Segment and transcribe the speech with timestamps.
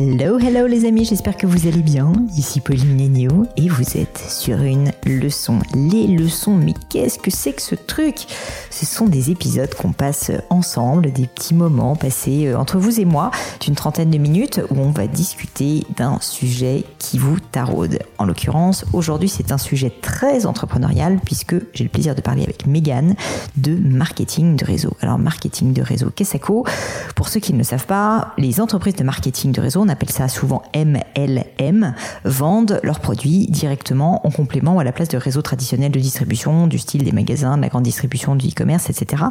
[0.00, 2.12] Hello, hello les amis, j'espère que vous allez bien.
[2.36, 5.58] Ici Pauline Nénéo et vous êtes sur une leçon.
[5.74, 8.28] Les leçons, mais qu'est-ce que c'est que ce truc?
[8.70, 13.04] Ce sont des épisodes qu'on passe ensemble, des petits moments passés euh, entre vous et
[13.04, 17.98] moi d'une trentaine de minutes où on va discuter d'un sujet qui vous taraude.
[18.18, 22.68] En l'occurrence, aujourd'hui c'est un sujet très entrepreneurial puisque j'ai le plaisir de parler avec
[22.68, 23.16] Megan
[23.56, 24.96] de marketing de réseau.
[25.00, 26.72] Alors marketing de réseau, qu'est-ce que ça
[27.16, 30.10] Pour ceux qui ne le savent pas, les entreprises de marketing de réseau, on appelle
[30.10, 35.40] ça souvent MLM, vendent leurs produits directement en complément ou à la place de réseaux
[35.40, 39.24] traditionnels de distribution, du style des magasins, de la grande distribution, du e-commerce, etc.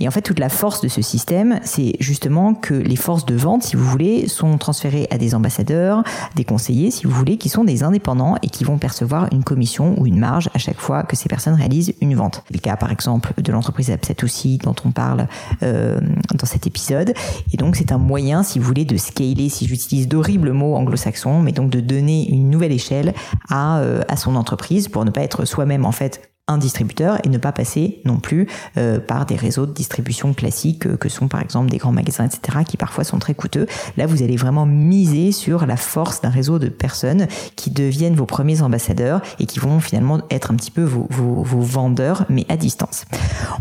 [0.00, 3.36] Et en fait, toute la force de ce système, c'est justement que les forces de
[3.36, 6.02] vente, si vous voulez, sont transférées à des ambassadeurs,
[6.34, 9.94] des conseillers, si vous voulez, qui sont des indépendants et qui vont percevoir une commission
[10.00, 12.42] ou une marge à chaque fois que ces personnes réalisent une vente.
[12.48, 15.28] C'est le cas, par exemple, de l'entreprise Upset aussi, dont on parle
[15.62, 16.00] euh,
[16.34, 17.14] dans cet épisode.
[17.52, 21.40] Et donc, c'est un moyen, si vous voulez, de scaler, si j'utilise d'horribles mots anglo-saxons,
[21.40, 23.14] mais donc de donner une nouvelle échelle
[23.48, 27.28] à, euh, à son entreprise pour ne pas être soi-même en fait un distributeur et
[27.28, 31.28] ne pas passer non plus euh, par des réseaux de distribution classiques euh, que sont
[31.28, 33.66] par exemple des grands magasins, etc., qui parfois sont très coûteux.
[33.96, 38.26] Là, vous allez vraiment miser sur la force d'un réseau de personnes qui deviennent vos
[38.26, 42.44] premiers ambassadeurs et qui vont finalement être un petit peu vos, vos, vos vendeurs, mais
[42.48, 43.04] à distance.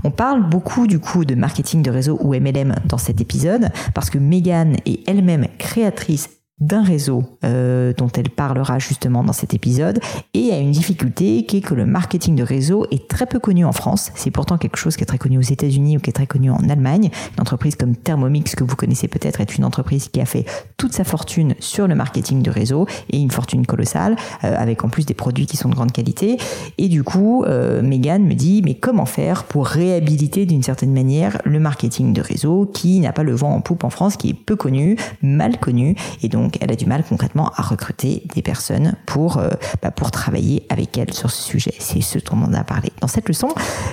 [0.04, 4.10] On parle beaucoup du coup de marketing de réseau ou MLM dans cet épisode parce
[4.10, 10.00] que Megan est elle-même créatrice d'un réseau euh, dont elle parlera justement dans cet épisode
[10.34, 13.66] et a une difficulté qui est que le marketing de réseau est très peu connu
[13.66, 14.12] en France.
[14.16, 16.52] C'est pourtant quelque chose qui est très connu aux États-Unis ou qui est très connu
[16.52, 17.10] en Allemagne.
[17.36, 20.46] Une entreprise comme Thermomix que vous connaissez peut-être est une entreprise qui a fait
[20.78, 24.90] toute sa fortune sur le marketing de réseau et une fortune colossale euh, avec en
[24.90, 26.38] plus des produits qui sont de grande qualité.
[26.78, 31.42] Et du coup, euh, Megan me dit mais comment faire pour réhabiliter d'une certaine manière
[31.46, 34.34] le marketing de réseau qui n'a pas le vent en poupe en France, qui est
[34.34, 38.42] peu connu, mal connu et donc donc elle a du mal concrètement à recruter des
[38.42, 39.52] personnes pour, euh,
[39.84, 41.76] bah, pour travailler avec elle sur ce sujet.
[41.78, 43.50] C'est ce dont on a parlé dans cette leçon.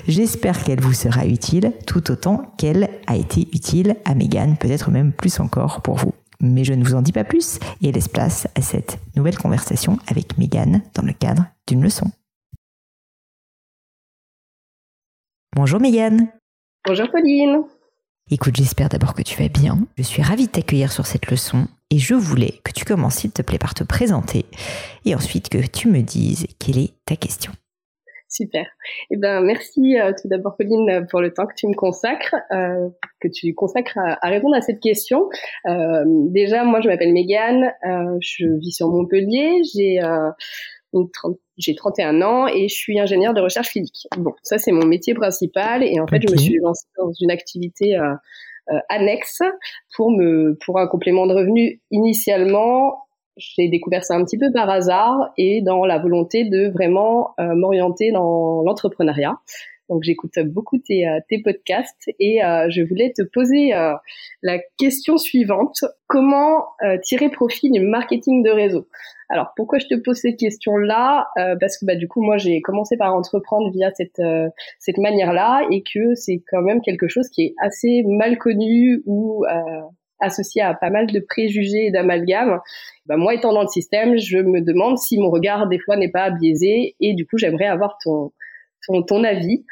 [0.08, 5.12] J'espère qu'elle vous sera utile tout autant qu'elle a été utile à Megan, peut-être même
[5.12, 6.14] plus encore pour vous.
[6.40, 9.98] Mais je ne vous en dis pas plus et laisse place à cette nouvelle conversation
[10.06, 12.10] avec Megan dans le cadre d'une leçon.
[15.54, 16.28] Bonjour Megan.
[16.86, 17.64] Bonjour Pauline.
[18.30, 19.78] Écoute, j'espère d'abord que tu vas bien.
[19.98, 23.32] Je suis ravie de t'accueillir sur cette leçon et je voulais que tu commences, s'il
[23.32, 24.46] te plaît, par te présenter
[25.04, 27.52] et ensuite que tu me dises quelle est ta question.
[28.28, 28.66] Super.
[29.10, 32.88] Eh ben, merci euh, tout d'abord, Pauline, pour le temps que tu me consacres, euh,
[33.20, 35.28] que tu consacres à, répondre à cette question.
[35.66, 37.72] Euh, déjà, moi, je m'appelle Mégane,
[38.20, 40.00] je vis sur Montpellier, j'ai
[41.58, 44.06] j'ai 31 ans et je suis ingénieure de recherche physique.
[44.16, 47.30] Bon, ça c'est mon métier principal et en fait, je me suis lancée dans une
[47.30, 47.98] activité
[48.88, 49.42] annexe
[49.94, 53.06] pour me pour un complément de revenu initialement
[53.36, 57.54] j'ai découvert ça un petit peu par hasard et dans la volonté de vraiment euh,
[57.54, 59.38] m'orienter dans l'entrepreneuriat.
[59.88, 63.70] Donc j'écoute beaucoup tes, euh, tes podcasts et je voulais te poser
[64.42, 65.84] la question suivante.
[66.06, 66.66] Comment
[67.02, 68.88] tirer profit du marketing de réseau?
[69.28, 71.26] Alors pourquoi je te pose ces questions-là?
[71.38, 74.48] Euh, Parce que bah du coup moi j'ai commencé par entreprendre via cette euh,
[74.78, 79.44] cette manière-là et que c'est quand même quelque chose qui est assez mal connu ou
[79.46, 79.80] euh,
[80.20, 82.60] associé à pas mal de préjugés et d'amalgames.
[83.06, 86.10] Bah, moi étant dans le système, je me demande si mon regard des fois n'est
[86.10, 88.32] pas biaisé et du coup j'aimerais avoir ton
[88.86, 89.64] ton, avis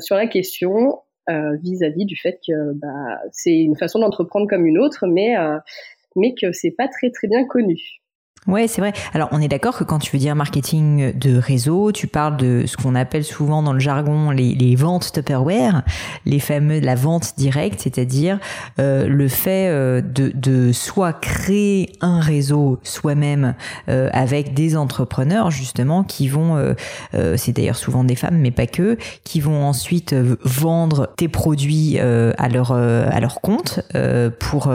[0.00, 4.78] sur la question vis-à-vis -vis du fait que bah, c'est une façon d'entreprendre comme une
[4.78, 5.34] autre, mais
[6.16, 8.00] mais que c'est pas très très bien connu.
[8.46, 8.92] Ouais, c'est vrai.
[9.12, 12.64] Alors, on est d'accord que quand tu veux dire marketing de réseau, tu parles de
[12.66, 15.82] ce qu'on appelle souvent dans le jargon les, les ventes Tupperware,
[16.24, 18.38] les fameux la vente directe, c'est-à-dire
[18.78, 23.54] euh, le fait euh, de, de soit créer un réseau soi-même
[23.88, 26.56] euh, avec des entrepreneurs justement qui vont,
[27.14, 30.14] euh, c'est d'ailleurs souvent des femmes, mais pas que, qui vont ensuite
[30.44, 33.80] vendre tes produits à leur à leur compte
[34.38, 34.72] pour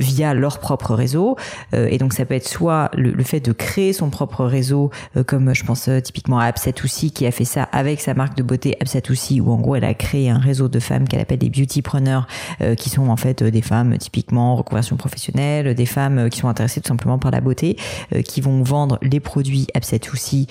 [0.00, 1.36] via leur propre réseau.
[1.72, 5.54] et donc, ça peut être soit le, fait de créer son propre réseau, euh, comme
[5.54, 8.76] je pense euh, typiquement à Absatoussi qui a fait ça avec sa marque de beauté
[8.80, 12.26] Absatoussi, où en gros elle a créé un réseau de femmes qu'elle appelle des beautypreneurs,
[12.60, 16.80] euh, qui sont en fait des femmes typiquement reconversion professionnelle, des femmes qui sont intéressées
[16.80, 17.76] tout simplement par la beauté,
[18.24, 20.46] qui vont vendre les produits Absatoussi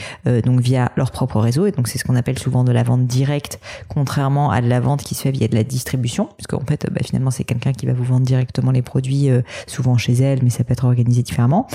[0.46, 1.66] donc via leur propre réseau.
[1.66, 4.80] Et donc c'est ce qu'on appelle souvent de la vente directe, contrairement à de la
[4.80, 7.86] vente qui se fait via de la distribution, puisqu'en fait bah, finalement c'est quelqu'un qui
[7.86, 9.30] va vous vendre directement les produits,
[9.68, 11.68] souvent chez elle, mais ça peut être organisé différemment.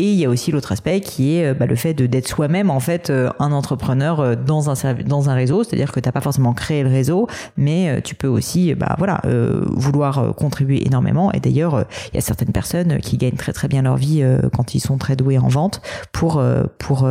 [0.00, 2.78] Et il y a aussi l'autre aspect qui est bah, le fait d'être soi-même en
[2.78, 6.84] fait un entrepreneur dans un dans un réseau, c'est-à-dire que tu n'as pas forcément créé
[6.84, 7.26] le réseau,
[7.56, 9.20] mais tu peux aussi bah voilà
[9.66, 11.32] vouloir contribuer énormément.
[11.32, 14.24] Et d'ailleurs, il y a certaines personnes qui gagnent très très bien leur vie
[14.54, 15.82] quand ils sont très doués en vente
[16.12, 16.40] pour
[16.78, 17.08] pour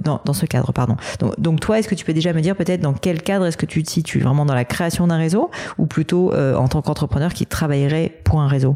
[0.00, 0.96] dans, dans ce cadre pardon.
[1.36, 3.66] Donc toi, est-ce que tu peux déjà me dire peut-être dans quel cadre est-ce que
[3.66, 4.20] tu te situes?
[4.20, 5.50] Vraiment dans la création d'un réseau?
[5.76, 8.74] Ou plutôt en tant qu'entrepreneur qui travaillerait pour un réseau?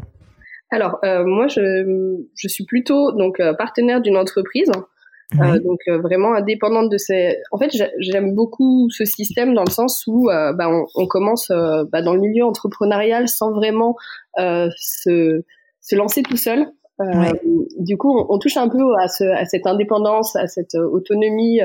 [0.69, 4.71] Alors euh, moi je, je suis plutôt donc euh, partenaire d'une entreprise
[5.41, 7.69] euh, donc vraiment indépendante de ces en fait
[7.99, 12.21] j'aime beaucoup ce système dans le sens où bah, on, on, commence bah, dans le
[12.21, 13.97] milieu entrepreneurial sans vraiment
[14.37, 15.43] se,
[15.81, 16.67] se lancer tout seul.
[17.77, 21.59] Du coup on, on, touche un peu à, ce, à cette indépendance à cette autonomie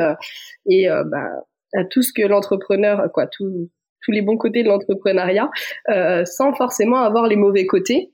[0.66, 1.28] et bah,
[1.72, 3.68] à tout ce que l'entrepreneur quoi tout
[4.02, 5.50] tous les bons côtés de l'entrepreneuriat
[5.88, 8.11] euh, sans forcément avoir les mauvais côtés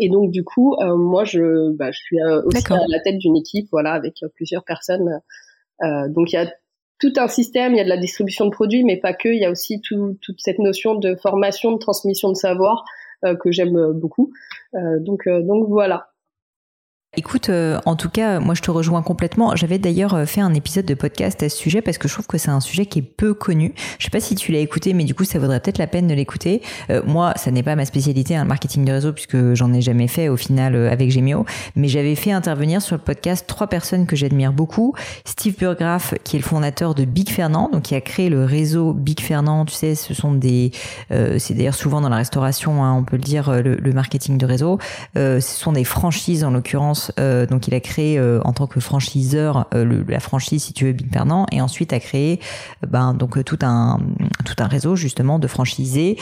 [0.00, 3.18] et donc du coup, euh, moi je, bah, je suis euh, aussi à la tête
[3.18, 5.20] d'une équipe, voilà, avec euh, plusieurs personnes.
[5.80, 6.50] donc il y a
[6.98, 9.28] tout un système, il y a de la distribution de produits, mais pas que.
[9.28, 12.84] Il y a aussi tout, toute cette notion de formation, de transmission de savoir
[13.22, 14.32] que j'aime beaucoup.
[14.72, 16.10] donc donc voilà.
[17.18, 19.56] Écoute, euh, en tout cas, moi je te rejoins complètement.
[19.56, 22.26] J'avais d'ailleurs euh, fait un épisode de podcast à ce sujet parce que je trouve
[22.26, 23.72] que c'est un sujet qui est peu connu.
[23.98, 26.08] Je sais pas si tu l'as écouté, mais du coup ça vaudrait peut-être la peine
[26.08, 26.60] de l'écouter.
[26.90, 29.80] Euh, moi, ça n'est pas ma spécialité, hein, le marketing de réseau, puisque j'en ai
[29.80, 31.46] jamais fait au final avec Gemio.
[31.74, 34.94] Mais j'avais fait intervenir sur le podcast trois personnes que j'admire beaucoup.
[35.24, 38.92] Steve Burgraff, qui est le fondateur de Big Fernand, donc qui a créé le réseau
[38.92, 39.64] Big Fernand.
[39.64, 40.70] Tu sais, ce sont des,
[41.10, 44.78] c'est d'ailleurs souvent dans la restauration, hein, on peut le dire, le marketing de réseau.
[45.14, 48.80] ce sont des franchises en l'occurrence euh, donc il a créé euh, en tant que
[48.80, 52.40] franchiseur euh, la franchise si tu veux Big Pernand et ensuite a créé
[52.86, 53.98] ben donc tout un
[54.44, 56.18] tout un réseau justement de franchisés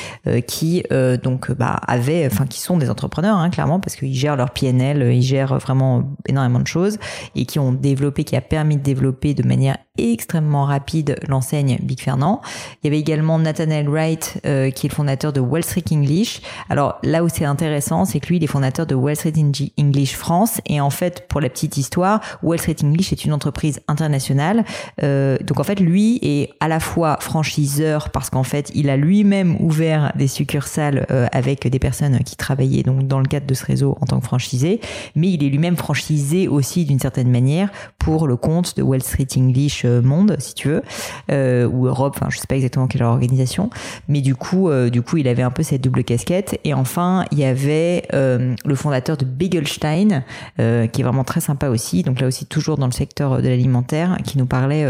[0.47, 0.83] qui
[1.23, 5.15] donc bah avaient enfin qui sont des entrepreneurs hein, clairement parce qu'ils gèrent leur PNL,
[5.15, 6.99] ils gèrent vraiment énormément de choses
[7.35, 12.01] et qui ont développé qui a permis de développer de manière extrêmement rapide l'enseigne Big
[12.01, 12.41] Fernand.
[12.83, 16.41] Il y avait également Nathaniel Wright, euh, qui est le fondateur de Wall Street English.
[16.69, 19.35] Alors là où c'est intéressant, c'est que lui, il est fondateur de Wall Street
[19.79, 20.61] English France.
[20.67, 24.65] Et en fait, pour la petite histoire, Wall Street English est une entreprise internationale.
[25.05, 28.97] Euh, donc en fait, lui est à la fois franchiseur parce qu'en fait, il a
[28.97, 33.55] lui-même ouvert des succursales euh, avec des personnes qui travaillaient donc dans le cadre de
[33.55, 34.81] ce réseau en tant que franchisé,
[35.15, 39.29] mais il est lui-même franchisé aussi d'une certaine manière pour le compte de Wall Street
[39.37, 40.83] English euh, monde, si tu veux,
[41.31, 43.71] euh, ou Europe, enfin je sais pas exactement quelle organisation,
[44.09, 46.59] mais du coup, euh, du coup, il avait un peu cette double casquette.
[46.65, 50.23] Et enfin, il y avait le fondateur de Begelstein,
[50.57, 50.63] qui
[51.01, 52.03] est vraiment très sympa aussi.
[52.03, 54.85] Donc là aussi, toujours dans le secteur de l'alimentaire, qui nous parlait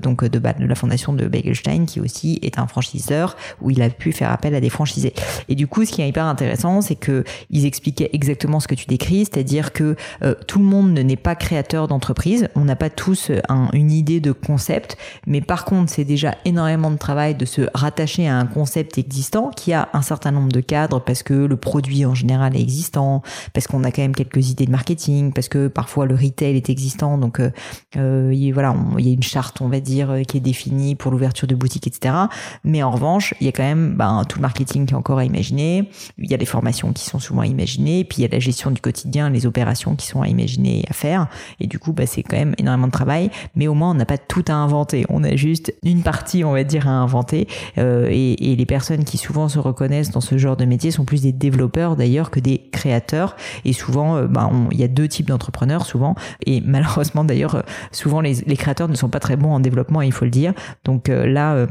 [0.00, 3.82] donc de, bah, de la fondation de Begelstein, qui aussi est un franchiseur où il
[3.82, 5.14] a pu faire appel à des franchisés.
[5.48, 8.74] Et du coup, ce qui est hyper intéressant, c'est que ils expliquaient exactement ce que
[8.74, 9.96] tu décris, c'est-à-dire que
[10.46, 12.48] tout le monde n'est pas créateur d'entreprise.
[12.54, 13.30] On n'a pas tous
[13.72, 14.96] une idée de concept,
[15.26, 19.50] mais par contre, c'est déjà énormément de travail de se rattacher à un concept existant
[19.50, 23.22] qui a un certain nombre de cadres parce que le produit en général est existant,
[23.52, 26.70] parce qu'on a quand même quelques idées de marketing, parce que parfois le retail est
[26.70, 27.50] existant, donc euh,
[27.96, 30.94] euh il, voilà, il y a une charte, on va dire, euh, qui est définie
[30.94, 32.14] pour l'ouverture de boutiques, etc.
[32.64, 35.18] Mais en revanche, il y a quand même ben, tout le marketing qui est encore
[35.18, 38.24] à imaginer, il y a les formations qui sont souvent à imaginer, puis il y
[38.24, 41.28] a la gestion du quotidien, les opérations qui sont à imaginer et à faire,
[41.60, 44.06] et du coup, bah, c'est quand même énormément de travail, mais au moins on n'a
[44.06, 45.04] pas tout à inventer.
[45.08, 47.48] On a juste une partie, on va dire, à inventer.
[47.78, 51.22] Euh, et, les personnes qui souvent se reconnaissent dans ce genre de métier sont plus
[51.22, 53.36] des développeurs d'ailleurs que des créateurs.
[53.64, 56.14] Et souvent, euh, bah, il y a deux types d'entrepreneurs souvent.
[56.46, 60.02] Et malheureusement d'ailleurs, euh, souvent les, les, créateurs ne sont pas très bons en développement,
[60.02, 60.54] il faut le dire.
[60.84, 61.66] Donc là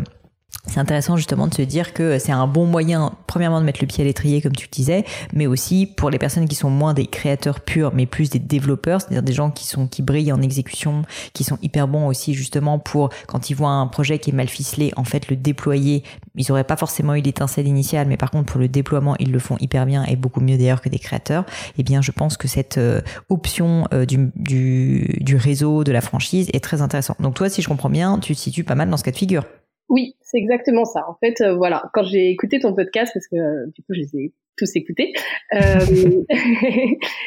[0.66, 3.88] c'est intéressant justement de se dire que c'est un bon moyen, premièrement, de mettre le
[3.88, 6.94] pied à l'étrier, comme tu le disais, mais aussi pour les personnes qui sont moins
[6.94, 10.42] des créateurs purs, mais plus des développeurs, c'est-à-dire des gens qui sont qui brillent en
[10.42, 14.34] exécution, qui sont hyper bons aussi justement pour quand ils voient un projet qui est
[14.34, 16.04] mal ficelé, en fait le déployer.
[16.36, 19.40] Ils n'auraient pas forcément eu l'étincelle initiale, mais par contre pour le déploiement, ils le
[19.40, 21.46] font hyper bien et beaucoup mieux d'ailleurs que des créateurs.
[21.78, 26.02] Eh bien, je pense que cette euh, option euh, du, du, du réseau, de la
[26.02, 27.22] franchise est très intéressante.
[27.22, 29.18] Donc toi, si je comprends bien, tu te situes pas mal dans ce cas de
[29.18, 29.44] figure.
[29.90, 31.08] Oui, c'est exactement ça.
[31.10, 34.00] En fait, euh, voilà, quand j'ai écouté ton podcast, parce que euh, du coup, je
[34.00, 35.14] les ai tous écoutés,
[35.54, 35.60] euh,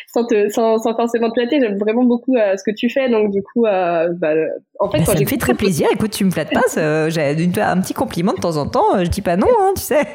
[0.06, 3.08] sans, te, sans, sans, forcément te flatter, j'aime vraiment beaucoup euh, ce que tu fais.
[3.08, 4.34] Donc du coup, euh, bah,
[4.78, 5.88] en fait, bah, ça me fait très plaisir.
[5.92, 9.02] Écoute, tu me flattes pas, j'ai un petit compliment de temps en temps.
[9.02, 10.06] Je dis pas non, hein, tu sais.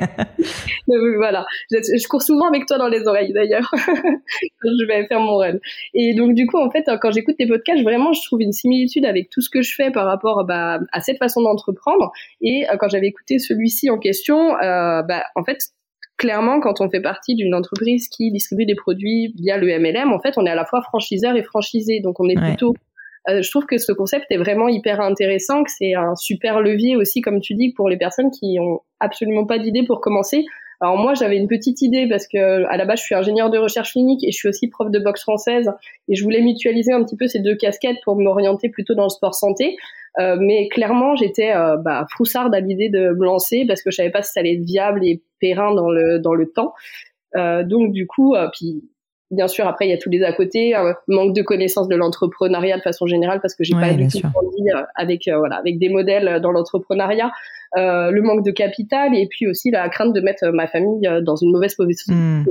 [1.17, 5.19] voilà, je, je, cours souvent avec toi dans les oreilles d'ailleurs quand je vais faire
[5.19, 5.57] mon run.
[5.93, 9.05] Et donc du coup, en fait, quand j'écoute tes podcasts, vraiment, je trouve une similitude
[9.05, 12.11] avec tout ce que je fais par rapport bah, à cette façon d'entreprendre.
[12.41, 15.59] Et quand j'avais écouté celui-ci en question, bah, en fait,
[16.21, 20.19] clairement, quand on fait partie d'une entreprise qui distribue des produits via le MLM, en
[20.19, 21.99] fait, on est à la fois franchiseur et franchisé.
[21.99, 22.75] Donc, on est plutôt
[23.29, 26.95] euh, je trouve que ce concept est vraiment hyper intéressant, que c'est un super levier
[26.95, 30.45] aussi, comme tu dis, pour les personnes qui ont absolument pas d'idée pour commencer.
[30.79, 33.59] Alors moi, j'avais une petite idée parce que à la base, je suis ingénieur de
[33.59, 35.71] recherche clinique et je suis aussi prof de boxe française
[36.07, 39.09] et je voulais mutualiser un petit peu ces deux casquettes pour m'orienter plutôt dans le
[39.09, 39.75] sport santé.
[40.19, 43.97] Euh, mais clairement, j'étais euh, bah, froussarde à l'idée de me lancer parce que je
[43.97, 46.73] savais pas si ça allait être viable et périn dans le dans le temps.
[47.35, 48.83] Euh, donc du coup, euh, puis
[49.31, 51.95] bien sûr, après, il y a tous les à côté, un manque de connaissance de
[51.95, 54.63] l'entrepreneuriat de façon générale, parce que j'ai pas du tout grandi
[54.95, 57.31] avec, voilà, avec des modèles dans l'entrepreneuriat.
[57.77, 61.21] Euh, le manque de capital et puis aussi la crainte de mettre ma famille euh,
[61.21, 62.13] dans une mauvaise position.
[62.13, 62.43] Hmm.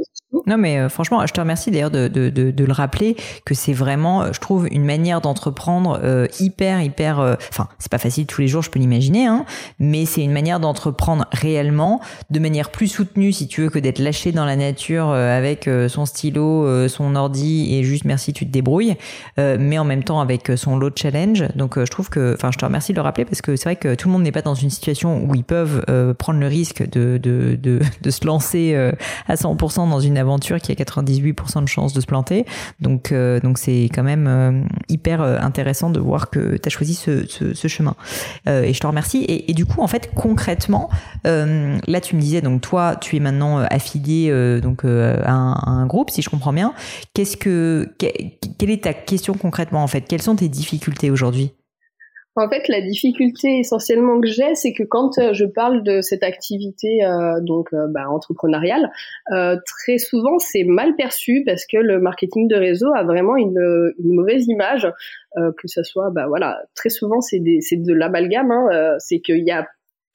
[0.46, 3.52] Non, mais euh, franchement, je te remercie d'ailleurs de, de, de, de, le rappeler que
[3.52, 6.00] c'est vraiment, je trouve, une manière d'entreprendre
[6.40, 7.18] hyper, hyper.
[7.50, 9.44] Enfin, c'est pas facile tous les jours, je peux l'imaginer, hein,
[9.78, 13.98] mais c'est une manière d'entreprendre réellement, de manière plus soutenue, si tu veux, que d'être
[13.98, 18.96] lâché dans la nature avec son stylo, son ordi et juste merci, tu te débrouilles,
[19.36, 21.44] mais en même temps avec son lot challenge.
[21.54, 23.76] Donc, je trouve que, enfin, je te remercie de le rappeler parce que c'est vrai
[23.76, 26.46] que tout le monde n'est pas dans une situation où ils peuvent euh, prendre le
[26.46, 28.92] risque de, de, de, se lancer euh,
[29.28, 32.44] à 100% dans une aventure qui a 98% de chances de se planter.
[32.80, 37.68] Donc euh, donc c'est quand même hyper intéressant de voir que tu as choisi ce,
[37.68, 37.94] chemin.
[38.46, 39.22] et je te remercie.
[39.24, 40.90] Et, et, du coup, en fait, concrètement,
[41.24, 45.86] là tu me disais, donc toi, tu es maintenant affilié donc à un, à, un,
[45.86, 46.59] groupe, si je comprends bien.
[47.14, 50.02] Qu'est-ce que quelle est ta question concrètement en fait?
[50.02, 51.52] Quelles sont tes difficultés aujourd'hui?
[52.36, 56.22] En fait, la difficulté essentiellement que j'ai, c'est que quand euh, je parle de cette
[56.22, 58.90] activité euh, donc euh, bah, entrepreneuriale,
[59.66, 64.46] très souvent c'est mal perçu parce que le marketing de réseau a vraiment une, mauvaise
[64.46, 64.90] image,
[65.36, 69.66] que ce soit bah voilà très souvent c'est de l'amalgame, hein, c'est qu'il y a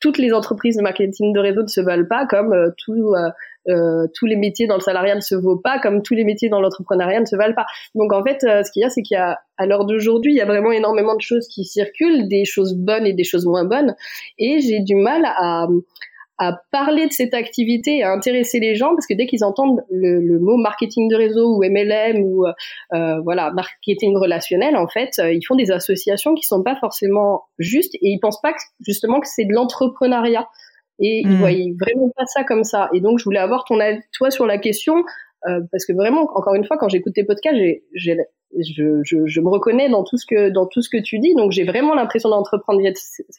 [0.05, 3.15] toutes les entreprises de marketing de réseau ne se valent pas comme tout
[3.67, 6.49] euh, tous les métiers dans le salariat ne se vaut pas comme tous les métiers
[6.49, 7.65] dans l'entrepreneuriat ne se valent pas.
[7.95, 10.33] Donc en fait, euh, ce qu'il y a, c'est qu'il y a à l'heure d'aujourd'hui,
[10.33, 13.47] il y a vraiment énormément de choses qui circulent, des choses bonnes et des choses
[13.47, 13.95] moins bonnes,
[14.37, 15.67] et j'ai du mal à
[16.37, 20.19] à parler de cette activité, à intéresser les gens, parce que dès qu'ils entendent le,
[20.19, 25.45] le, mot marketing de réseau ou MLM ou euh, voilà marketing relationnel, en fait, ils
[25.45, 29.27] font des associations qui sont pas forcément justes et ils pensent pas que, justement que
[29.29, 30.47] c'est de l'entrepreneuriat
[30.99, 31.39] et ils hmm.
[31.39, 32.89] voyaient vraiment pas ça comme ça.
[32.93, 35.03] Et donc, je voulais avoir ton avis, toi, sur la question,
[35.47, 37.57] euh, parce que vraiment, encore une fois, quand j'écoute tes podcasts,
[37.93, 38.17] j'ai,
[38.57, 41.33] je, je, je, me reconnais dans tout ce que dans tout ce que tu dis.
[41.35, 42.91] Donc, j'ai vraiment l'impression d'entreprendre via,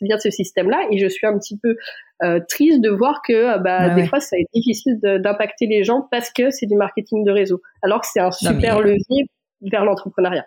[0.03, 1.77] via ce système-là, et je suis un petit peu
[2.23, 6.07] euh, triste de voir que euh, bah, des fois, ça est difficile d'impacter les gens
[6.11, 9.25] parce que c'est du marketing de réseau, alors que c'est un super levier
[9.63, 10.47] vers l'entrepreneuriat.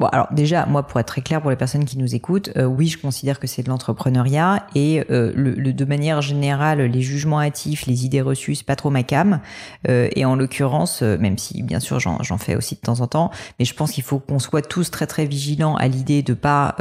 [0.00, 2.64] Bon, alors déjà, moi, pour être très clair pour les personnes qui nous écoutent, euh,
[2.64, 7.40] oui, je considère que c'est de l'entrepreneuriat et euh, le, de manière générale, les jugements
[7.40, 9.40] hâtifs, les idées reçues, c'est pas trop ma cam.
[9.88, 13.30] Euh, et en l'occurrence, même si bien sûr j'en fais aussi de temps en temps,
[13.58, 16.76] mais je pense qu'il faut qu'on soit tous très très vigilants à l'idée de pas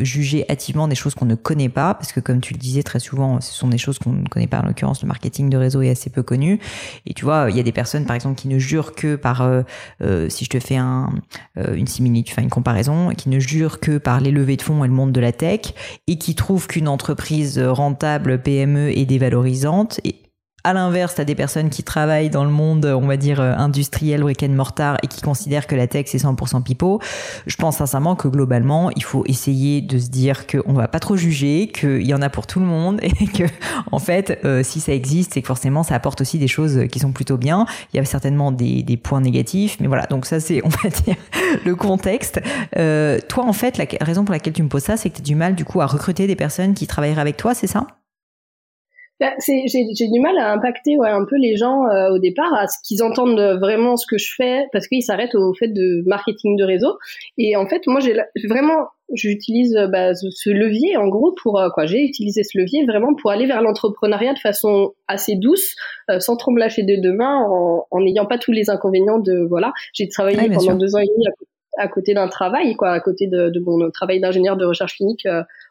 [0.00, 3.00] juger hâtivement des choses qu'on ne connaît pas, parce que comme tu le disais très
[3.00, 4.60] souvent, ce sont des choses qu'on ne connaît pas.
[4.60, 6.60] En l'occurrence, le marketing de réseau est assez peu connu.
[7.06, 9.48] Et tu vois, il y a des personnes par exemple qui ne jurent que par,
[10.28, 11.10] si je te fais un,
[11.56, 12.67] une similitude, enfin une comparaison,
[13.16, 15.74] qui ne jure que par les levées de fonds et le monde de la tech,
[16.06, 20.00] et qui trouve qu'une entreprise rentable PME est dévalorisante.
[20.04, 20.16] Et
[20.64, 23.54] à l'inverse, tu as des personnes qui travaillent dans le monde, on va dire, euh,
[23.56, 27.00] industriel, brick and mortar, et qui considèrent que la tech, c'est 100% pipeau.
[27.46, 31.16] Je pense sincèrement que globalement, il faut essayer de se dire qu'on va pas trop
[31.16, 33.44] juger, qu'il y en a pour tout le monde, et que,
[33.92, 36.98] en fait, euh, si ça existe, c'est que forcément, ça apporte aussi des choses qui
[36.98, 37.64] sont plutôt bien.
[37.92, 40.06] Il y a certainement des, des points négatifs, mais voilà.
[40.06, 41.16] Donc ça, c'est, on va dire,
[41.64, 42.40] le contexte.
[42.76, 45.22] Euh, toi, en fait, la raison pour laquelle tu me poses ça, c'est que tu
[45.22, 47.86] as du mal, du coup, à recruter des personnes qui travailleraient avec toi, c'est ça?
[49.20, 52.68] Bah, j'ai du mal à impacter ouais, un peu les gens euh, au départ, à
[52.68, 56.56] ce qu'ils entendent vraiment ce que je fais, parce qu'ils s'arrêtent au fait de marketing
[56.56, 56.98] de réseau.
[57.36, 58.14] Et en fait, moi, j'ai
[58.48, 63.14] vraiment, j'utilise bah, ce levier en gros pour euh, quoi J'ai utilisé ce levier vraiment
[63.14, 65.74] pour aller vers l'entrepreneuriat de façon assez douce,
[66.10, 67.44] euh, sans trop me lâcher des deux mains,
[67.90, 69.72] en n'ayant pas tous les inconvénients de voilà.
[69.92, 71.30] J'ai travaillé pendant deux ans et demi à,
[71.86, 75.28] côté d'un travail, quoi, à côté de, de mon travail d'ingénieur de recherche clinique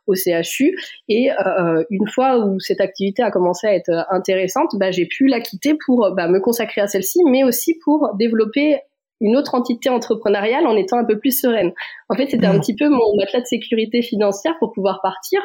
[0.08, 0.78] au CHU.
[1.10, 5.28] Et euh, une fois où cette activité a commencé à être intéressante, bah, j'ai pu
[5.28, 8.80] la quitter pour bah, me consacrer à celle-ci, mais aussi pour développer
[9.20, 11.72] une autre entité entrepreneuriale en étant un peu plus sereine.
[12.10, 12.60] En fait, c'était un mmh.
[12.60, 15.42] petit peu mon matelas de sécurité financière pour pouvoir partir.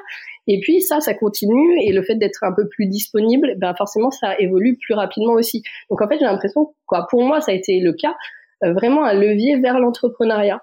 [0.47, 1.81] Et puis ça, ça continue.
[1.83, 5.63] Et le fait d'être un peu plus disponible, ben forcément, ça évolue plus rapidement aussi.
[5.91, 8.15] Donc en fait, j'ai l'impression, quoi, pour moi, ça a été le cas, euh,
[8.71, 10.61] vraiment un levier vers l'entrepreneuriat.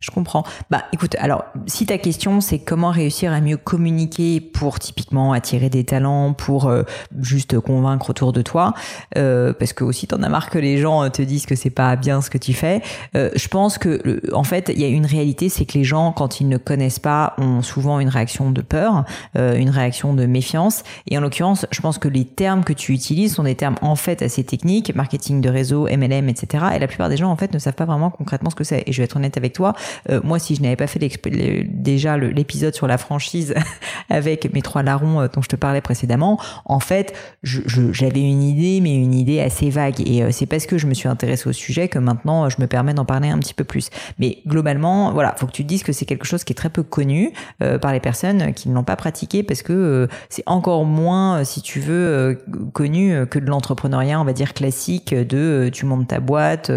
[0.00, 0.44] Je comprends.
[0.70, 5.70] Bah écoute, alors si ta question c'est comment réussir à mieux communiquer pour typiquement attirer
[5.70, 6.84] des talents, pour euh,
[7.20, 8.74] juste convaincre autour de toi,
[9.16, 11.96] euh, parce que aussi t'en as marre que les gens te disent que c'est pas
[11.96, 12.80] bien ce que tu fais.
[13.16, 16.12] Euh, je pense que en fait il y a une réalité, c'est que les gens
[16.12, 19.04] quand ils ne connaissent pas ont souvent une réaction de peur,
[19.36, 20.84] euh, une réaction de méfiance.
[21.08, 23.96] Et en l'occurrence, je pense que les termes que tu utilises sont des termes en
[23.96, 26.66] fait assez techniques, marketing de réseau, MLM, etc.
[26.76, 28.84] Et la plupart des gens en fait ne savent pas vraiment concrètement ce que c'est.
[28.86, 29.74] Et je vais être honnête avec toi
[30.10, 33.54] euh, moi, si je n'avais pas fait déjà l'épisode sur la franchise
[34.10, 38.80] avec mes trois larrons euh, dont je te parlais précédemment, en fait, j'avais une idée,
[38.80, 40.00] mais une idée assez vague.
[40.06, 42.66] Et euh, c'est parce que je me suis intéressée au sujet que maintenant, je me
[42.66, 43.90] permets d'en parler un petit peu plus.
[44.18, 46.70] Mais globalement, voilà, faut que tu te dises que c'est quelque chose qui est très
[46.70, 47.32] peu connu
[47.80, 51.80] par les personnes qui ne l'ont pas pratiqué parce que c'est encore moins, si tu
[51.80, 52.38] veux,
[52.72, 56.70] connu que de l'entrepreneuriat, on va dire classique, de tu montes ta boîte,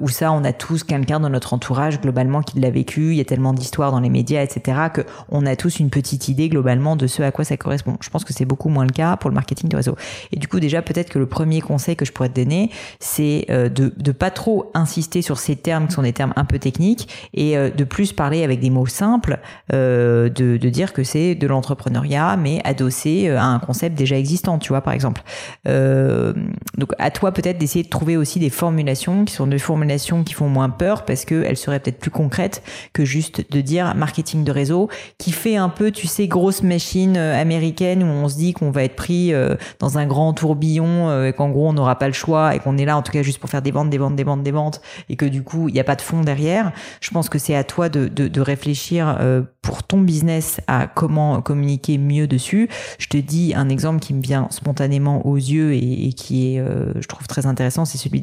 [0.00, 3.20] où ça, on a tous quelqu'un dans notre entourage globalement qui l'a vécu, il y
[3.20, 6.96] a tellement d'histoires dans les médias, etc., que on a tous une petite idée globalement
[6.96, 7.96] de ce à quoi ça correspond.
[8.00, 9.96] Je pense que c'est beaucoup moins le cas pour le marketing de réseau.
[10.32, 13.46] Et du coup, déjà, peut-être que le premier conseil que je pourrais te donner, c'est
[13.50, 16.58] euh, de de pas trop insister sur ces termes qui sont des termes un peu
[16.58, 19.38] techniques et euh, de plus parler avec des mots simples,
[19.72, 24.58] euh, de, de dire que c'est de l'entrepreneuriat, mais adossé à un concept déjà existant,
[24.58, 25.22] tu vois, par exemple.
[25.66, 30.34] donc, à toi peut-être d'essayer de trouver aussi des formulations qui sont des formulations qui
[30.34, 34.50] font moins peur parce qu'elles seraient peut-être plus concrète que juste de dire marketing de
[34.50, 38.52] réseau, qui fait un peu, tu sais, grosse machine euh, américaine où on se dit
[38.54, 41.98] qu'on va être pris euh, dans un grand tourbillon euh, et qu'en gros on n'aura
[41.98, 43.90] pas le choix et qu'on est là en tout cas juste pour faire des ventes,
[43.90, 46.02] des ventes, des ventes, des ventes et que du coup il n'y a pas de
[46.02, 46.72] fond derrière.
[47.00, 49.18] Je pense que c'est à toi de, de, réfléchir
[49.62, 52.68] pour ton business à comment communiquer mieux dessus.
[52.98, 56.64] Je te dis un exemple qui me vient spontanément aux yeux et, qui est,
[57.00, 58.20] je trouve très intéressant, c'est celui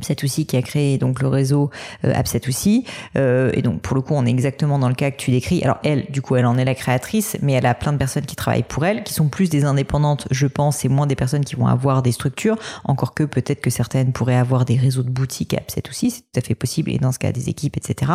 [0.00, 1.70] aussi aussi qui a créé donc le réseau
[2.04, 2.12] euh,
[3.16, 5.62] euh, et donc pour le coup on est exactement dans le cas que tu décris.
[5.62, 8.26] Alors elle du coup elle en est la créatrice mais elle a plein de personnes
[8.26, 11.44] qui travaillent pour elle qui sont plus des indépendantes je pense et moins des personnes
[11.44, 12.56] qui vont avoir des structures.
[12.84, 15.92] Encore que peut-être que certaines pourraient avoir des réseaux de boutiques à c'est tout
[16.36, 18.12] à fait possible et dans ce cas des équipes etc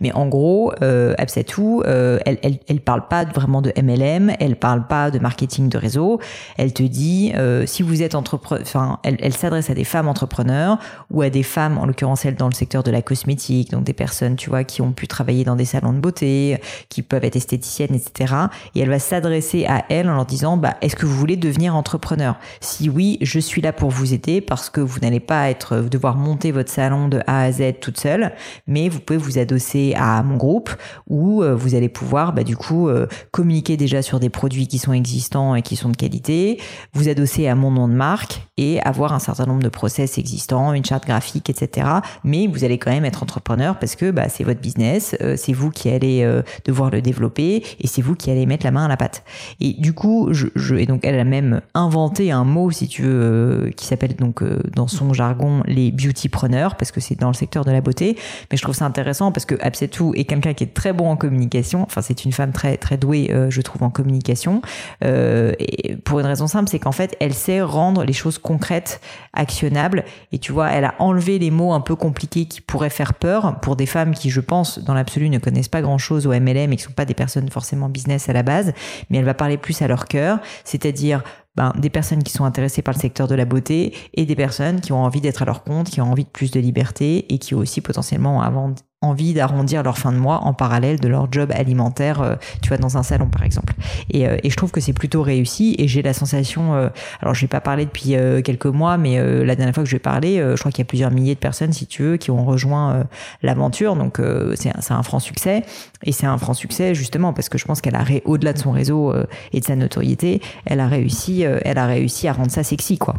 [0.00, 4.86] mais en gros euh, euh, elle, elle elle parle pas vraiment de MLM elle parle
[4.86, 6.20] pas de marketing de réseau.
[6.56, 10.08] Elle te dit euh, si vous êtes entrepreneur enfin elle, elle s'adresse à des femmes
[10.08, 10.78] entrepreneurs
[11.10, 13.92] ou à des femmes, en l'occurrence elles dans le secteur de la cosmétique, donc des
[13.92, 17.36] personnes, tu vois, qui ont pu travailler dans des salons de beauté, qui peuvent être
[17.36, 18.34] esthéticiennes, etc.
[18.74, 21.74] Et elle va s'adresser à elles en leur disant, bah, est-ce que vous voulez devenir
[21.74, 22.36] entrepreneur?
[22.60, 26.16] Si oui, je suis là pour vous aider parce que vous n'allez pas être devoir
[26.16, 28.32] monter votre salon de A à Z toute seule,
[28.66, 30.70] mais vous pouvez vous adosser à mon groupe
[31.08, 34.78] où euh, vous allez pouvoir, bah, du coup, euh, communiquer déjà sur des produits qui
[34.78, 36.60] sont existants et qui sont de qualité,
[36.92, 40.72] vous adosser à mon nom de marque et avoir un certain nombre de process existants,
[40.72, 41.86] une charte graphique, etc.
[42.24, 45.52] Mais vous allez quand même être entrepreneur parce que bah, c'est votre business, euh, c'est
[45.52, 48.84] vous qui allez euh, devoir le développer et c'est vous qui allez mettre la main
[48.84, 49.22] à la pâte.
[49.60, 50.30] Et du coup,
[50.76, 54.42] et donc elle a même inventé un mot, si tu veux, euh, qui s'appelle donc
[54.74, 58.16] dans son jargon les beautypreneurs parce que c'est dans le secteur de la beauté.
[58.50, 61.16] Mais je trouve ça intéressant parce que Absetou est quelqu'un qui est très bon en
[61.16, 61.82] communication.
[61.82, 64.62] Enfin, c'est une femme très très douée, je trouve, en communication.
[65.02, 69.00] et pour une raison simple, c'est qu'en fait, elle sait rendre les choses concrètes,
[69.32, 70.04] actionnables.
[70.32, 73.60] Et tu vois, elle a enlevé les mots un peu compliqués qui pourraient faire peur.
[73.60, 76.76] Pour des femmes qui, je pense, dans l'absolu, ne connaissent pas grand-chose au MLM et
[76.76, 78.72] qui sont pas des personnes forcément business à la base,
[79.08, 81.22] mais elle va parler plus à leur cœur, c'est-à-dire
[81.56, 84.80] ben, des personnes qui sont intéressées par le secteur de la beauté et des personnes
[84.80, 87.38] qui ont envie d'être à leur compte, qui ont envie de plus de liberté et
[87.38, 91.50] qui aussi potentiellement avant envie d'arrondir leur fin de mois en parallèle de leur job
[91.54, 93.72] alimentaire, euh, tu vois, dans un salon par exemple.
[94.10, 96.88] Et, euh, et je trouve que c'est plutôt réussi et j'ai la sensation, euh,
[97.22, 100.00] alors je vais pas parlé depuis quelques mois, mais la dernière fois que je vais
[100.00, 102.44] parler, je crois qu'il y a plusieurs milliers de personnes, si tu veux, qui ont
[102.44, 103.06] rejoint
[103.42, 103.96] l'aventure.
[103.96, 104.20] Donc
[104.54, 105.64] c'est un, un franc succès
[106.04, 108.72] et c'est un franc succès justement parce que je pense qu'elle a au-delà de son
[108.72, 109.14] réseau
[109.52, 113.14] et de sa notoriété, elle a réussi, elle a réussi à rendre ça sexy quoi.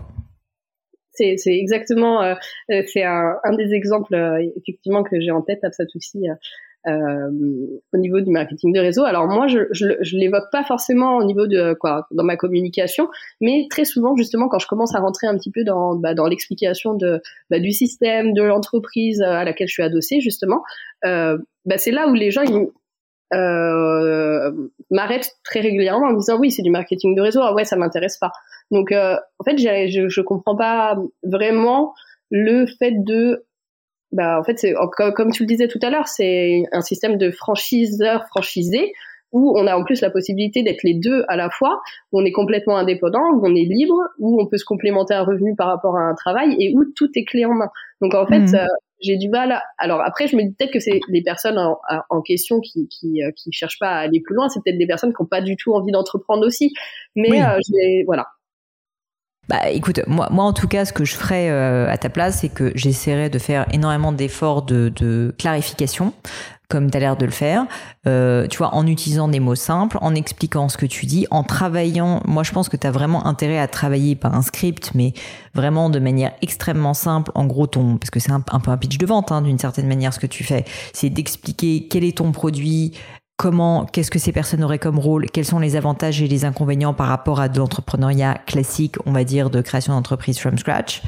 [1.37, 2.33] C'est, exactement, euh,
[2.71, 5.61] euh, c'est un, des exemples euh, effectivement que j'ai en tête
[5.95, 6.23] aussi
[6.87, 7.29] euh,
[7.93, 9.03] au niveau du marketing de réseau.
[9.03, 13.07] Alors moi, je, je, l'évoque pas forcément au niveau de quoi dans ma communication,
[13.39, 16.97] mais très souvent justement quand je commence à rentrer un petit peu dans bah, l'explication
[17.49, 20.63] bah, du système de l'entreprise à laquelle je suis adossée justement,
[21.03, 22.43] bah, c'est là où les gens
[23.33, 24.51] euh,
[24.89, 27.75] m'arrêtent très régulièrement en me disant oui c'est du marketing de réseau ah ouais ça
[27.75, 28.31] m'intéresse pas
[28.71, 31.93] donc, euh, en fait, je, je comprends pas vraiment
[32.31, 33.45] le fait de,
[34.13, 37.29] bah, en fait, c'est comme, tu le disais tout à l'heure, c'est un système de
[37.29, 38.93] franchiseur franchisé
[39.33, 42.25] où on a en plus la possibilité d'être les deux à la fois, où on
[42.25, 45.67] est complètement indépendant, où on est libre, où on peut se complémenter un revenu par
[45.67, 47.69] rapport à un travail et où tout est clé en main.
[48.01, 48.55] Donc en fait, mmh.
[48.55, 48.65] euh,
[49.01, 49.61] j'ai du mal.
[49.77, 53.31] Alors après, je me dis peut-être que c'est les personnes en, question qui, qui euh,
[53.35, 54.49] qui cherchent pas à aller plus loin.
[54.49, 56.73] C'est peut-être des personnes qui n'ont pas du tout envie d'entreprendre aussi.
[57.15, 57.57] Mais euh,
[58.05, 58.27] voilà.
[59.49, 62.39] Bah écoute, moi, moi en tout cas, ce que je ferais euh, à ta place,
[62.41, 66.13] c'est que j'essaierais de faire énormément d'efforts de, de clarification
[66.71, 67.65] comme tu as l'air de le faire,
[68.07, 71.43] euh, tu vois, en utilisant des mots simples, en expliquant ce que tu dis, en
[71.43, 72.21] travaillant.
[72.25, 75.13] Moi, je pense que tu as vraiment intérêt à travailler pas un script, mais
[75.53, 77.31] vraiment de manière extrêmement simple.
[77.35, 79.87] En gros, ton, parce que c'est un, peu un pitch de vente, hein, d'une certaine
[79.87, 82.93] manière, ce que tu fais, c'est d'expliquer quel est ton produit,
[83.35, 86.93] comment, qu'est-ce que ces personnes auraient comme rôle, quels sont les avantages et les inconvénients
[86.93, 91.01] par rapport à de l'entrepreneuriat classique, on va dire, de création d'entreprise from scratch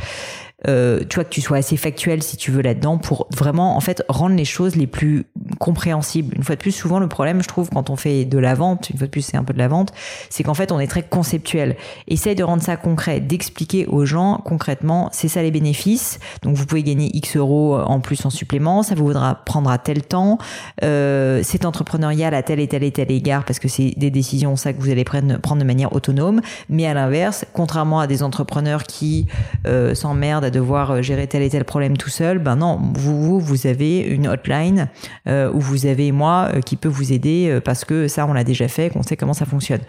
[0.68, 3.80] euh, tu vois que tu sois assez factuel si tu veux là-dedans pour vraiment en
[3.82, 5.26] fait rendre les choses les plus
[5.60, 6.36] compréhensibles.
[6.36, 8.90] Une fois de plus, souvent le problème, je trouve, quand on fait de la vente,
[8.90, 9.92] une fois de plus c'est un peu de la vente,
[10.30, 11.76] c'est qu'en fait on est très conceptuel.
[12.08, 16.20] Essaye de rendre ça concret, d'expliquer aux gens concrètement, c'est ça les bénéfices.
[16.44, 19.78] Donc vous pouvez gagner X euros en plus en supplément, ça vous voudra prendre à
[19.78, 20.38] tel temps.
[20.84, 24.56] Euh, c'est entrepreneurial à tel et tel et tel égard parce que c'est des décisions
[24.56, 26.42] ça que vous allez prendre, prendre de manière autonome.
[26.70, 29.28] Mais à l'inverse, contrairement à des entrepreneurs qui
[29.68, 32.40] euh, s'emmerdent devoir euh, gérer tel et tel problème tout seul.
[32.40, 34.88] Ben non, vous, vous avez une hotline
[35.28, 38.34] euh, où vous avez moi euh, qui peut vous aider euh, parce que ça, on
[38.34, 39.82] l'a déjà fait, qu'on sait comment ça fonctionne.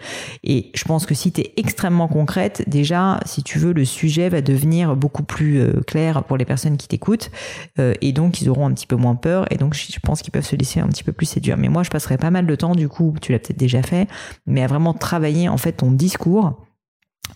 [0.43, 4.27] Et je pense que si tu es extrêmement concrète, déjà, si tu veux, le sujet
[4.29, 7.29] va devenir beaucoup plus clair pour les personnes qui t'écoutent
[7.77, 10.45] et donc ils auront un petit peu moins peur et donc je pense qu'ils peuvent
[10.45, 11.57] se laisser un petit peu plus séduire.
[11.57, 14.07] Mais moi, je passerai pas mal de temps, du coup, tu l'as peut-être déjà fait,
[14.47, 16.64] mais à vraiment travailler en fait ton discours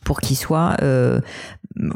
[0.04, 1.21] pour qu'il soit euh,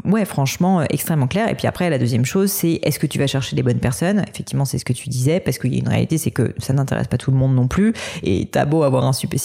[0.04, 1.48] ouais franchement euh, extrêmement clair.
[1.48, 4.24] Et puis après la deuxième chose c'est est-ce que tu vas chercher les bonnes personnes?
[4.28, 6.72] Effectivement c'est ce que tu disais parce qu'il y a une réalité c'est que ça
[6.72, 7.92] n'intéresse pas tout le monde non plus.
[8.22, 9.40] Et t'as beau avoir un super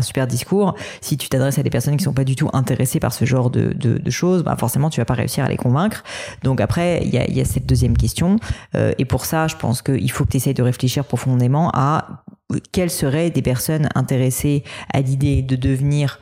[0.00, 3.12] super discours si tu t'adresses à des personnes qui sont pas du tout intéressées par
[3.12, 3.76] ce genre de,
[4.10, 6.02] choses bah forcément tu vas pas réussir à les convaincre.
[6.42, 8.36] Donc après il y a, y a cette deuxième question.
[8.74, 12.24] Euh, et pour ça je pense qu'il faut que tu essayes de réfléchir profondément à
[12.72, 16.18] quelles seraient des personnes intéressées à l'idée de devenir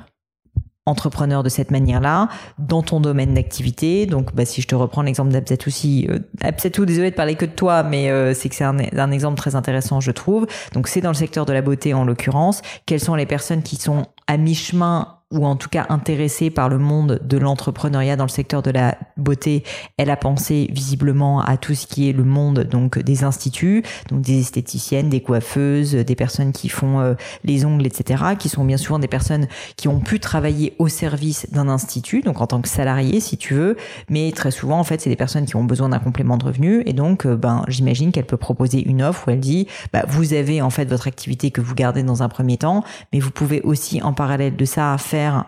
[0.87, 4.07] entrepreneur de cette manière-là dans ton domaine d'activité.
[4.07, 7.51] Donc, bah, si je te reprends l'exemple d'Abzatoussi, euh, Abzatou, désolé de parler que de
[7.51, 10.47] toi, mais euh, c'est que c'est un, un, exemple très intéressant, je trouve.
[10.73, 12.63] Donc, c'est dans le secteur de la beauté en l'occurrence.
[12.87, 16.79] Quelles sont les personnes qui sont à mi-chemin ou en tout cas intéressée par le
[16.79, 19.65] monde de l'entrepreneuriat dans le secteur de la beauté,
[19.97, 24.21] elle a pensé visiblement à tout ce qui est le monde donc des instituts, donc
[24.21, 28.77] des esthéticiennes, des coiffeuses, des personnes qui font euh, les ongles, etc., qui sont bien
[28.77, 32.69] souvent des personnes qui ont pu travailler au service d'un institut, donc en tant que
[32.69, 33.77] salarié si tu veux,
[34.09, 36.85] mais très souvent en fait c'est des personnes qui ont besoin d'un complément de revenu
[36.87, 40.35] et donc euh, ben j'imagine qu'elle peut proposer une offre où elle dit bah, vous
[40.35, 43.61] avez en fait votre activité que vous gardez dans un premier temps, mais vous pouvez
[43.63, 44.93] aussi en parallèle de ça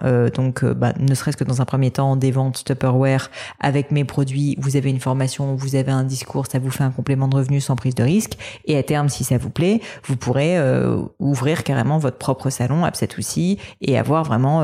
[0.04, 3.90] euh, donc euh, bah, ne serait-ce que dans un premier temps des ventes Tupperware avec
[3.90, 7.28] mes produits, vous avez une formation, vous avez un discours, ça vous fait un complément
[7.28, 10.58] de revenu sans prise de risque et à terme si ça vous plaît, vous pourrez
[10.58, 14.62] euh, ouvrir carrément votre propre salon Upset aussi et avoir vraiment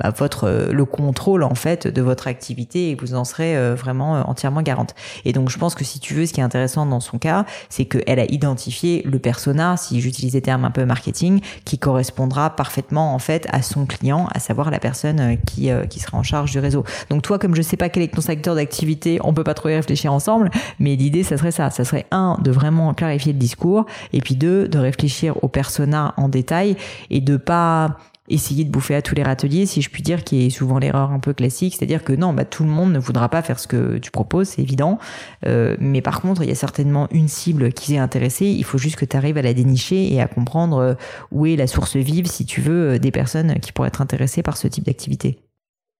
[0.00, 4.62] bah, votre le contrôle en fait de votre activité et vous en serez vraiment entièrement
[4.62, 4.94] garante.
[5.24, 7.44] Et donc je pense que si tu veux ce qui est intéressant dans son cas,
[7.68, 12.50] c'est qu'elle a identifié le persona, si j'utilise des termes un peu marketing, qui correspondra
[12.50, 16.16] parfaitement en fait à son client, à savoir la personne euh, qui, euh, qui sera
[16.16, 16.84] en charge du réseau.
[17.10, 19.68] Donc toi, comme je sais pas quel est ton secteur d'activité, on peut pas trop
[19.68, 21.70] y réfléchir ensemble, mais l'idée, ça serait ça.
[21.70, 26.14] Ça serait un, de vraiment clarifier le discours, et puis deux, de réfléchir au persona
[26.16, 26.76] en détail
[27.10, 27.96] et de pas
[28.28, 31.12] essayer de bouffer à tous les râteliers, si je puis dire, qui est souvent l'erreur
[31.12, 33.66] un peu classique, c'est-à-dire que non, bah, tout le monde ne voudra pas faire ce
[33.66, 34.98] que tu proposes, c'est évident,
[35.46, 38.78] euh, mais par contre, il y a certainement une cible qui est intéressée, il faut
[38.78, 40.94] juste que tu arrives à la dénicher et à comprendre euh,
[41.30, 44.42] où est la source vive, si tu veux, euh, des personnes qui pourraient être intéressées
[44.42, 45.38] par ce type d'activité.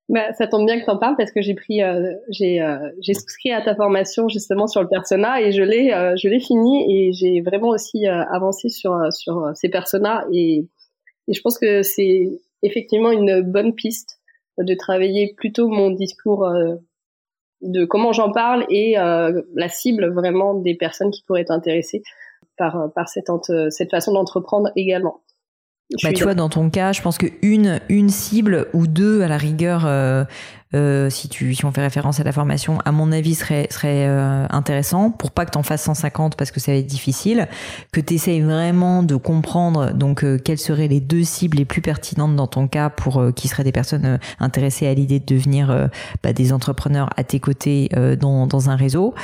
[0.08, 1.80] Bah, ça tombe bien que tu en parles parce que j'ai pris,
[2.30, 2.64] j'ai,
[3.02, 6.84] j'ai souscrit à ta formation justement sur le persona et je l'ai, je l'ai fini
[6.88, 10.68] et j'ai vraiment aussi avancé sur sur ces personas et
[11.28, 14.18] et je pense que c'est effectivement une bonne piste
[14.58, 16.76] de travailler plutôt mon discours euh,
[17.62, 22.02] de comment j'en parle et euh, la cible vraiment des personnes qui pourraient être intéressées
[22.56, 23.30] par, par cette,
[23.70, 25.20] cette façon d'entreprendre également.
[26.02, 29.28] Bah, tu vois, dans ton cas, je pense que une, une cible ou deux à
[29.28, 30.24] la rigueur, euh,
[30.74, 34.06] euh, si tu si on fait référence à la formation, à mon avis serait serait
[34.08, 37.46] euh, intéressant pour pas que tu en fasses 150 parce que ça va être difficile,
[37.92, 41.82] que tu essayes vraiment de comprendre donc euh, quelles seraient les deux cibles les plus
[41.82, 45.88] pertinentes dans ton cas pour qui seraient des personnes intéressées à l'idée de devenir
[46.22, 47.88] bah, des entrepreneurs à tes côtés
[48.20, 49.14] dans dans un réseau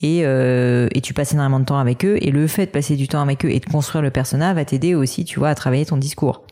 [0.00, 3.08] et, et tu passes énormément de temps avec eux et le fait de passer du
[3.08, 5.86] temps avec eux et de construire le persona va t'aider aussi tu vois à travailler
[5.86, 6.44] ton discours.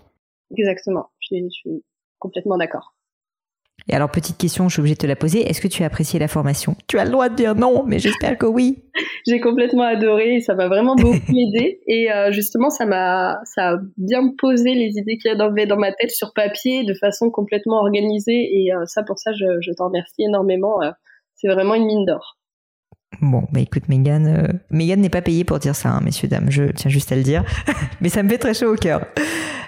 [0.56, 1.84] Exactement, je suis
[2.18, 2.94] complètement d'accord.
[3.88, 5.48] Et alors, petite question, je suis obligée de te la poser.
[5.48, 6.76] Est-ce que tu as apprécié la formation?
[6.86, 8.78] Tu as le droit de dire non, mais j'espère que oui.
[9.26, 11.80] J'ai complètement adoré et ça m'a vraiment beaucoup aidé.
[11.86, 15.78] Et euh, justement, ça m'a, ça a bien posé les idées qu'il y avait dans
[15.78, 18.48] ma tête sur papier de façon complètement organisée.
[18.52, 20.82] Et euh, ça, pour ça, je, je t'en remercie énormément.
[20.82, 20.90] Euh,
[21.36, 22.39] c'est vraiment une mine d'or.
[23.20, 26.50] Bon, bah écoute, Megan, euh, Megan n'est pas payée pour dire ça, hein, messieurs, dames,
[26.50, 27.44] je tiens juste à le dire.
[28.00, 29.04] Mais ça me fait très chaud au cœur.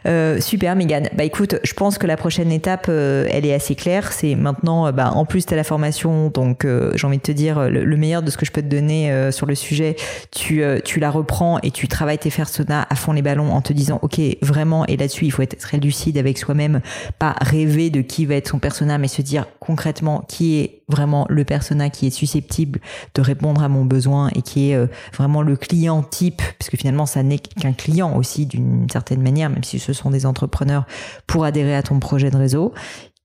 [0.06, 1.08] Euh, super, Megan.
[1.14, 4.12] Bah écoute, je pense que la prochaine étape, euh, elle est assez claire.
[4.12, 7.32] C'est maintenant, euh, bah, en plus, tu as la formation, donc j'ai envie de te
[7.32, 9.96] dire, le, meilleur de ce que je peux te donner sur le sujet,
[10.30, 13.72] tu, tu la reprends et tu travailles tes personas à fond les ballons en te
[13.72, 16.80] disant, ok, vraiment, et là-dessus, il faut être très lucide avec soi-même,
[17.18, 21.26] pas rêver de qui va être son persona, mais se dire concrètement qui est vraiment
[21.28, 22.80] le persona qui est susceptible
[23.14, 24.78] de répondre à mon besoin et qui est
[25.12, 29.64] vraiment le client type, puisque finalement, ça n'est qu'un client aussi d'une certaine manière, même
[29.64, 30.86] si ce sont des entrepreneurs
[31.26, 32.72] pour adhérer à ton projet de réseau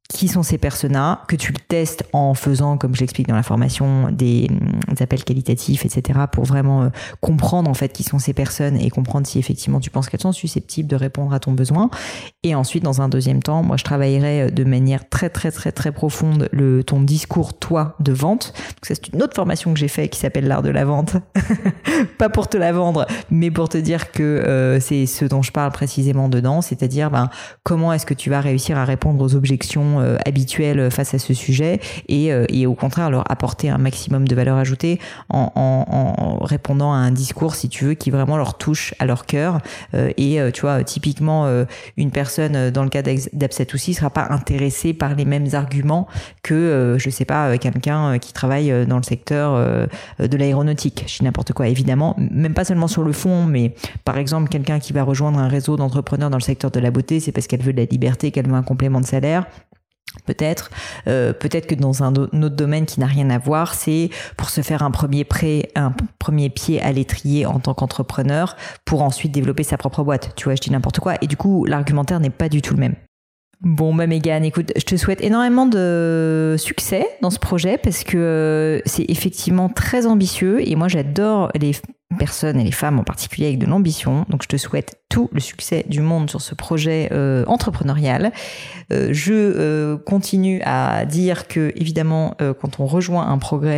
[0.10, 3.43] qui sont ces personas, que tu le testes en faisant, comme je l'explique dans la
[3.43, 4.48] formation, des,
[5.00, 6.89] appels qualitatifs, etc., pour vraiment euh,
[7.20, 10.32] comprendre en fait qui sont ces personnes et comprendre si effectivement tu penses qu'elles sont
[10.32, 11.89] susceptibles de répondre à ton besoin.
[12.43, 15.72] Et ensuite, dans un deuxième temps, moi je travaillerai euh, de manière très très très
[15.72, 18.54] très profonde le ton discours toi de vente.
[18.56, 21.17] Donc ça c'est une autre formation que j'ai fait qui s'appelle l'art de la vente.
[22.17, 25.52] Pas pour te la vendre, mais pour te dire que euh, c'est ce dont je
[25.52, 27.30] parle précisément dedans, c'est-à-dire ben,
[27.63, 31.33] comment est-ce que tu vas réussir à répondre aux objections euh, habituels face à ce
[31.33, 36.43] sujet et, euh, et, au contraire leur apporter un maximum de valeur ajoutée en, en,
[36.43, 39.60] répondant à un discours, si tu veux, qui vraiment leur touche à leur cœur.
[39.93, 41.47] Euh, et tu vois, typiquement,
[41.97, 43.01] une personne dans le cas
[43.33, 46.07] d'Absatoussi sera pas intéressée par les mêmes arguments
[46.43, 49.88] que, je sais pas, quelqu'un qui travaille dans le secteur
[50.19, 51.05] de l'aéronautique.
[51.07, 53.73] Je dis n'importe quoi, évidemment, même pas seulement sur le fond, mais
[54.05, 57.19] par exemple, quelqu'un qui va rejoindre un réseau d'entrepreneurs dans le secteur de la beauté,
[57.19, 59.45] c'est parce qu'elle veut de la liberté, qu'elle veut un complément de salaire.
[60.27, 60.69] Peut-être,
[61.07, 64.61] euh, peut-être que dans un, autre domaine qui n'a rien à voir, c'est pour se
[64.61, 69.63] faire un premier prêt, un premier pied à l'étrier en tant qu'entrepreneur, pour ensuite développer
[69.63, 70.33] sa propre boîte.
[70.35, 71.15] Tu vois, je dis n'importe quoi.
[71.21, 72.95] Et du coup, l'argumentaire n'est pas du tout le même.
[73.61, 78.17] Bon, bah Megan, écoute, je te souhaite énormément de succès dans ce projet parce que
[78.17, 81.71] euh, c'est effectivement très ambitieux et moi j'adore les
[82.19, 84.25] personnes et les femmes en particulier avec de l'ambition.
[84.29, 88.32] Donc je te souhaite tout le succès du monde sur ce projet euh, entrepreneurial.
[88.91, 93.38] Euh, je euh, continue à dire que évidemment quand on rejoint un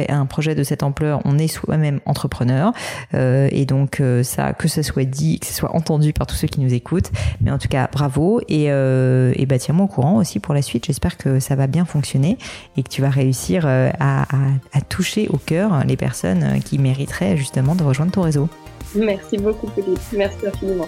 [0.10, 2.72] un projet de cette ampleur, on est soi-même entrepreneur
[3.14, 6.60] et donc ça que ce soit dit, que ce soit entendu par tous ceux qui
[6.62, 7.12] nous écoutent.
[7.42, 10.86] Mais en tout cas bravo et, et bah tiens-moi au courant aussi pour la suite.
[10.86, 12.38] J'espère que ça va bien fonctionner
[12.78, 14.26] et que tu vas réussir à, à,
[14.74, 18.50] à toucher au cœur les personnes qui mériteraient justement de rejoindre ton réseau.
[18.96, 20.00] Merci beaucoup, Philippe.
[20.14, 20.88] Merci infiniment.